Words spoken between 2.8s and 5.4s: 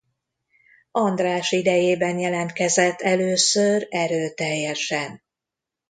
először erőteljesen.